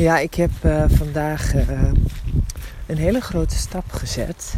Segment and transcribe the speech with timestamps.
[0.00, 1.92] Ja, ik heb uh, vandaag uh,
[2.86, 4.54] een hele grote stap gezet.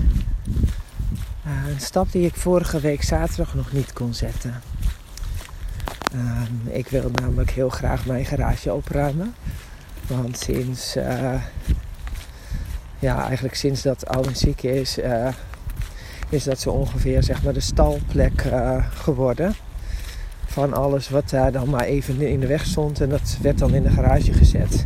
[1.46, 4.62] Uh, een stap die ik vorige week zaterdag nog niet kon zetten.
[6.12, 9.34] Ehm, ik wil namelijk heel graag mijn garage opruimen.
[10.06, 10.94] Want sinds,
[12.98, 14.98] ja, eigenlijk sinds dat Alwin ziek is,
[16.28, 18.44] is dat zo ongeveer zeg maar de stalplek
[18.94, 19.54] geworden
[20.52, 23.00] van alles wat daar dan maar even in de weg stond.
[23.00, 24.84] En dat werd dan in de garage gezet.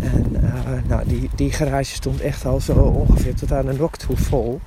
[0.00, 0.50] En uh,
[0.88, 4.60] nou, die, die garage stond echt al zo ongeveer tot aan de nok toe vol.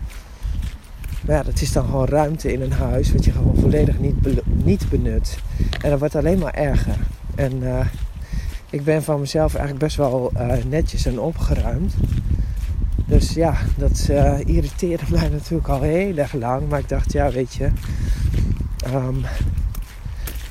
[1.25, 4.15] Maar ja, dat is dan gewoon ruimte in een huis wat je gewoon volledig niet,
[4.45, 5.37] niet benut.
[5.81, 6.97] En dat wordt alleen maar erger.
[7.35, 7.79] En uh,
[8.69, 11.93] ik ben van mezelf eigenlijk best wel uh, netjes en opgeruimd.
[13.05, 14.09] Dus ja, dat
[14.45, 16.69] irriteerde mij natuurlijk al heel erg lang.
[16.69, 17.69] Maar ik dacht, ja, weet je,
[18.93, 19.25] um,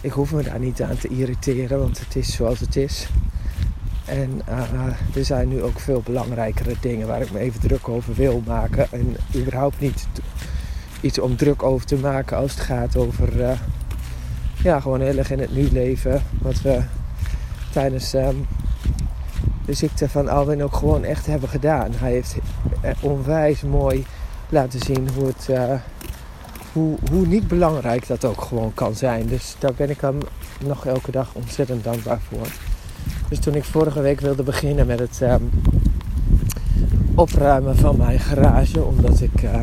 [0.06, 3.09] ik hoef me daar niet aan te irriteren, want het is zoals het is.
[4.05, 8.14] En uh, er zijn nu ook veel belangrijkere dingen waar ik me even druk over
[8.14, 8.86] wil maken.
[8.92, 10.06] En überhaupt niet
[11.00, 13.50] iets om druk over te maken als het gaat over uh,
[14.62, 16.22] ja, gewoon heel erg in het nu leven.
[16.42, 16.83] Wat we
[17.72, 18.47] tijdens um,
[19.64, 21.91] de ziekte van Alwin ook gewoon echt hebben gedaan.
[21.97, 22.36] Hij heeft
[23.00, 24.06] onwijs mooi
[24.48, 25.48] laten zien hoe het.
[26.77, 29.27] Hoe, hoe niet belangrijk dat ook gewoon kan zijn.
[29.27, 30.19] Dus daar ben ik hem
[30.66, 32.46] nog elke dag ontzettend dankbaar voor.
[33.28, 35.50] Dus toen ik vorige week wilde beginnen met het um,
[37.14, 39.54] opruimen van mijn garage, omdat ik uh,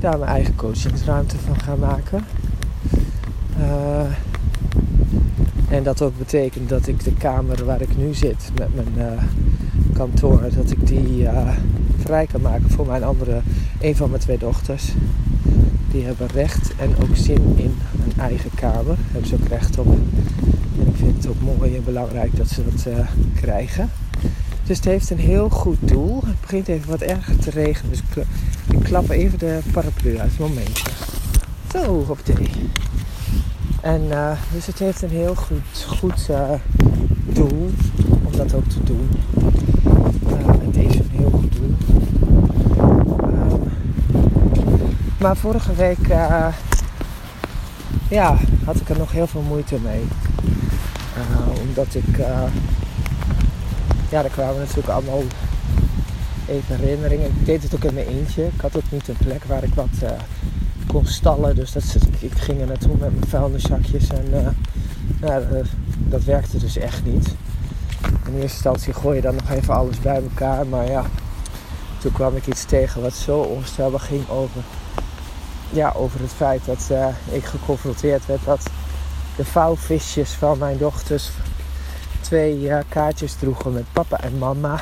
[0.00, 2.24] daar mijn eigen coachingsruimte van ga maken.
[3.58, 4.00] Uh,
[5.68, 9.22] en dat ook betekent dat ik de kamer waar ik nu zit met mijn uh,
[9.92, 11.28] kantoor, dat ik die
[11.98, 13.40] vrij kan maken voor mijn andere,
[13.80, 14.92] een van mijn twee dochters
[15.90, 18.84] die hebben recht en ook zin in een eigen kamer.
[18.84, 19.86] Daar hebben ze ook recht op.
[19.86, 23.90] En ik vind het ook mooi en belangrijk dat ze dat uh, krijgen.
[24.66, 26.20] Dus het heeft een heel goed doel.
[26.26, 27.90] Het begint even wat erger te regenen.
[27.90, 28.02] Dus
[28.68, 30.38] ik, klap even de paraplu uit.
[30.38, 30.90] Momentje.
[31.72, 32.50] Zo, op thee.
[33.80, 36.50] En uh, dus het heeft een heel goed, goed uh,
[37.32, 37.70] doel
[38.24, 39.08] om dat ook te doen.
[40.64, 41.63] het heeft een heel goed doel.
[45.24, 46.46] Maar vorige week uh,
[48.08, 50.02] ja, had ik er nog heel veel moeite mee.
[51.16, 52.42] Uh, omdat ik, uh,
[54.10, 55.22] ja, er kwamen natuurlijk allemaal
[56.46, 57.26] even herinneringen.
[57.26, 58.44] Ik deed het ook in mijn eentje.
[58.44, 60.12] Ik had ook niet een plek waar ik wat
[60.86, 61.56] kon stallen.
[61.56, 61.84] Dus dat,
[62.18, 64.08] ik ging er naartoe met mijn vuilniszakjes.
[64.08, 64.56] En
[65.20, 65.40] ja,
[65.98, 67.34] dat werkte dus echt niet.
[68.26, 70.66] In eerste instantie gooi je dan nog even alles bij elkaar.
[70.66, 71.04] Maar ja,
[71.98, 74.62] toen kwam ik iets tegen wat zo onvoorstelbaar ging over
[75.70, 78.62] ja, over het feit dat uh, ik geconfronteerd werd dat
[79.36, 81.30] de vouwvisjes van mijn dochters
[82.20, 84.80] twee uh, kaartjes droegen met papa en mama.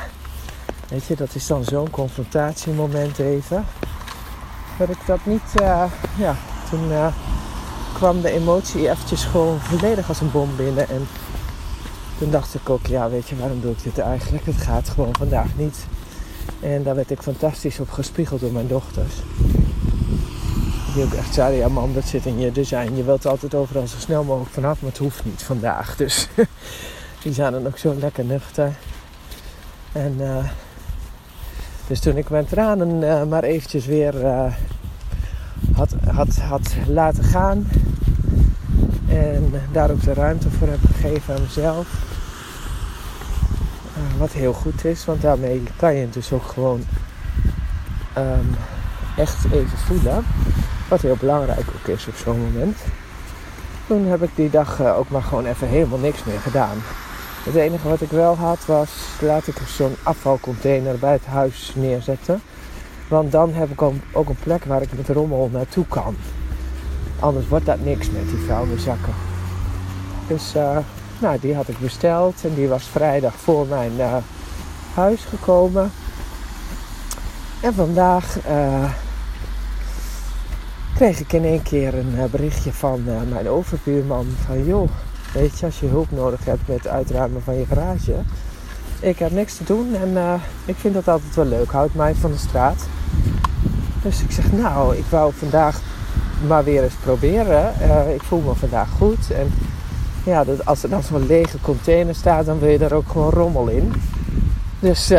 [0.89, 3.65] Weet je, dat is dan zo'n confrontatiemoment even.
[4.77, 5.83] Dat ik dat niet, uh,
[6.17, 6.35] ja,
[6.69, 6.91] toen
[7.93, 10.89] kwam de emotie eventjes gewoon volledig als een bom binnen.
[10.89, 11.07] En
[12.17, 14.45] toen dacht ik ook, ja, weet je, waarom doe ik dit eigenlijk?
[14.45, 15.85] Het gaat gewoon vandaag niet.
[16.59, 19.13] En daar werd ik fantastisch op gespiegeld door mijn dochters.
[20.93, 22.95] Die ook echt zeiden, ja man, dat zit in je design.
[22.95, 25.95] Je wilt altijd overal zo snel mogelijk vanaf, maar het hoeft niet vandaag.
[25.95, 26.27] Dus
[27.23, 28.75] die zijn ook zo lekker nuchter.
[29.91, 30.45] En uh,
[31.87, 34.53] dus toen ik mijn tranen uh, maar eventjes weer uh,
[35.75, 37.67] had, had, had laten gaan.
[39.07, 41.87] En daar ook de ruimte voor heb gegeven aan mezelf.
[44.17, 46.83] wat heel goed is, want daarmee kan je dus ook gewoon
[48.17, 48.55] um,
[49.17, 50.25] echt even voelen.
[50.87, 52.77] Wat heel belangrijk ook is op zo'n moment.
[53.87, 56.77] Toen heb ik die dag eh, ook maar gewoon even helemaal niks meer gedaan.
[57.43, 58.89] Het enige wat ik wel had was,
[59.19, 62.41] laat ik zo'n afvalcontainer bij het huis neerzetten.
[63.07, 66.15] Want dan heb ik ook een plek waar ik met rommel naartoe kan.
[67.19, 69.13] Anders wordt dat niks met die vuilniszakken.
[70.27, 70.77] Dus uh,
[71.19, 74.15] nou, die had ik besteld en die was vrijdag voor mijn uh,
[74.93, 75.91] huis gekomen.
[77.61, 78.37] En vandaag
[81.03, 84.89] kreeg ik in één keer een eh, berichtje van uh, mijn overbuurman van joh,
[85.33, 88.15] weet je, als je hulp nodig hebt met het uitruimen van je garage,
[88.99, 90.33] ik heb niks te doen en uh,
[90.65, 92.87] ik vind dat altijd wel leuk, houd mij van de straat.
[94.01, 95.81] Dus ik zeg nou, ik wou vandaag
[96.47, 97.73] maar weer eens proberen.
[98.13, 99.51] ik voel me vandaag goed en
[100.23, 103.29] ja, dat, als er dan zo'n lege container staat, dan wil je daar ook gewoon
[103.29, 103.93] rommel in.
[104.79, 105.11] Dus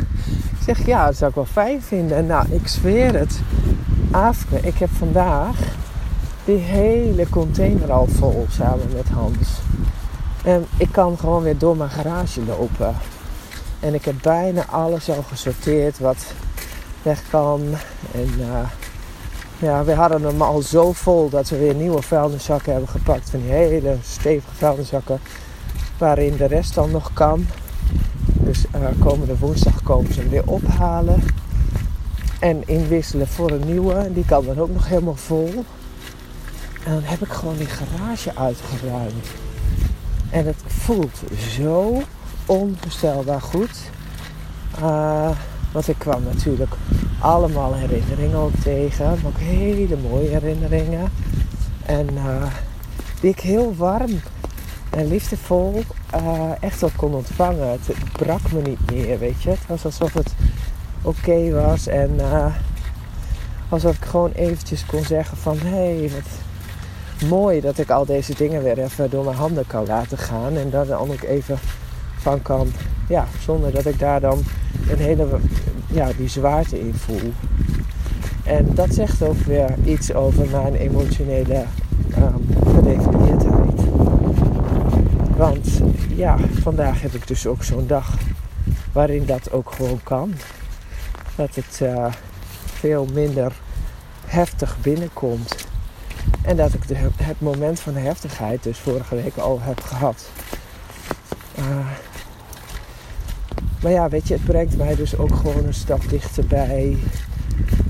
[0.56, 2.16] ik zeg ja, dat zou ik wel fijn vinden.
[2.16, 3.40] En nou, ik zweer het
[4.10, 5.56] Afke, ik heb vandaag
[6.44, 9.48] die hele container al vol samen met Hans.
[10.44, 12.94] En ik kan gewoon weer door mijn garage lopen.
[13.80, 16.34] En ik heb bijna alles al gesorteerd wat
[17.02, 17.60] weg kan.
[18.12, 18.68] En uh,
[19.58, 23.30] ja, we hadden hem al zo vol dat we weer nieuwe vuilniszakken hebben gepakt.
[23.30, 25.20] Van die hele stevige vuilniszakken.
[25.98, 27.46] Waarin de rest dan nog kan.
[28.32, 31.22] Dus uh, komende woensdag komen ze hem weer ophalen.
[32.40, 34.12] En inwisselen voor een nieuwe.
[34.12, 35.64] Die kan dan ook nog helemaal vol.
[36.84, 39.26] En dan heb ik gewoon die garage uitgeruimd.
[40.30, 41.22] En het voelt
[41.56, 42.02] zo
[42.46, 43.90] onvoorstelbaar goed.
[44.80, 45.30] Uh,
[45.72, 46.72] want ik kwam natuurlijk
[47.20, 49.04] allemaal herinneringen ook tegen.
[49.04, 51.12] Maar ook hele mooie herinneringen.
[51.86, 52.46] En uh,
[53.20, 54.20] die ik heel warm
[54.90, 55.82] en liefdevol
[56.14, 57.68] uh, echt wel kon ontvangen.
[57.68, 59.50] Het brak me niet meer, weet je.
[59.50, 60.34] Het was alsof het
[61.02, 61.86] oké was.
[61.86, 62.46] En uh,
[63.68, 65.58] alsof ik gewoon eventjes kon zeggen van...
[65.58, 69.86] Hé, hey, wat mooi dat ik al deze dingen weer even door mijn handen kan
[69.86, 70.56] laten gaan.
[70.56, 71.58] En daar dan ook even
[72.18, 72.72] van kan...
[73.08, 74.42] Ja, zonder dat ik daar dan
[74.88, 75.26] een hele...
[75.86, 77.32] Ja, die zwaarte in voel.
[78.44, 81.64] En dat zegt ook weer iets over mijn emotionele
[82.18, 83.80] um, gedefinieerdheid.
[85.36, 85.80] Want
[86.14, 88.14] ja, vandaag heb ik dus ook zo'n dag
[88.92, 90.34] waarin dat ook gewoon kan.
[91.36, 92.12] Dat het uh,
[92.64, 93.52] veel minder
[94.26, 95.66] heftig binnenkomt.
[96.42, 100.30] En dat ik de, het moment van heftigheid dus vorige week al heb gehad.
[101.58, 101.86] Uh,
[103.82, 106.96] maar ja, weet je, het brengt mij dus ook gewoon een stap dichterbij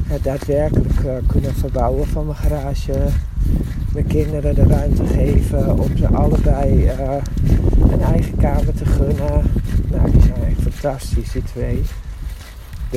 [0.07, 3.07] het daadwerkelijk uh, kunnen verbouwen van mijn garage.
[3.93, 6.91] Mijn kinderen de ruimte geven om ze allebei
[7.91, 9.51] een eigen kamer te gunnen.
[9.91, 11.83] Nou, die zijn echt fantastisch, die twee.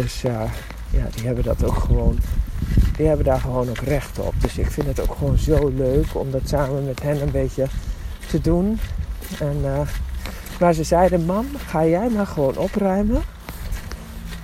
[0.02, 0.42] Dus uh,
[0.90, 2.18] ja, die hebben dat ook gewoon.
[2.98, 4.34] Die hebben daar gewoon ook recht op.
[4.38, 7.66] Dus ik vind het ook gewoon zo leuk om dat samen met hen een beetje
[8.30, 8.80] te doen.
[9.40, 9.62] En,
[10.60, 13.22] maar ze zeiden, mam, ga jij maar gewoon opruimen.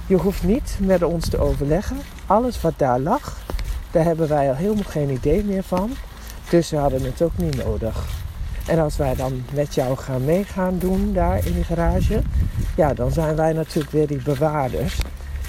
[0.07, 1.97] Je hoeft niet met ons te overleggen.
[2.25, 3.37] Alles wat daar lag,
[3.91, 5.91] daar hebben wij al helemaal geen idee meer van.
[6.49, 8.07] Dus we hadden het ook niet nodig.
[8.67, 12.21] En als wij dan met jou gaan meegaan doen daar in die garage,
[12.75, 14.97] ja, dan zijn wij natuurlijk weer die bewaarders.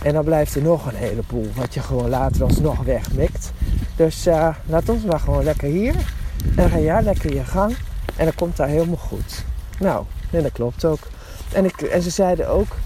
[0.02, 3.52] En dan blijft er nog een heleboel wat je gewoon later alsnog wegmikt.
[3.96, 5.94] Dus uh, laat ons maar gewoon lekker hier.
[6.56, 7.76] En ga jij lekker je gang.
[8.16, 9.44] En dan komt daar helemaal goed.
[9.78, 10.98] Nou, en dat klopt ook.
[11.52, 12.76] En, ik, en ze zeiden ook,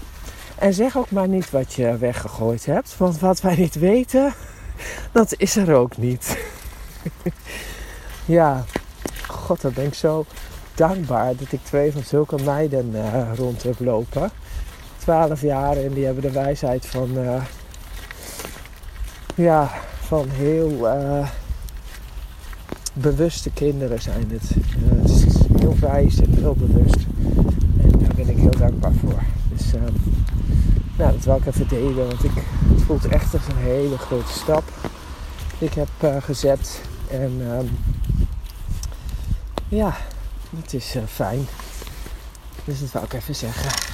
[0.55, 2.97] en zeg ook maar niet wat je weggegooid hebt.
[2.97, 4.33] Want wat wij niet weten,
[5.11, 6.37] dat is er ook niet.
[8.25, 8.63] ja,
[9.27, 10.25] god, dan ben ik zo
[10.75, 14.31] dankbaar dat ik twee van zulke meiden uh, rond heb lopen.
[15.01, 17.41] 12 jaar en die hebben de wijsheid van, uh,
[19.35, 21.27] ja, van heel uh,
[22.93, 24.49] bewuste kinderen zijn het.
[24.85, 27.05] het is heel wijs en heel bewust.
[27.81, 29.23] En daar ben ik heel dankbaar voor.
[29.55, 29.81] Dus uh,
[30.97, 32.31] nou, dat wil ik even delen, want ik,
[32.85, 34.63] voelt echt een hele grote stap
[35.61, 36.81] ik heb gezet.
[37.09, 37.77] En um,
[39.69, 39.97] ja,
[40.55, 41.47] het is fijn.
[42.63, 43.90] Dus dat wil ik even zeggen.